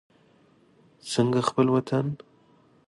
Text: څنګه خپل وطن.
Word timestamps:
څنګه 1.11 1.39
خپل 1.49 1.67
وطن. 1.75 2.05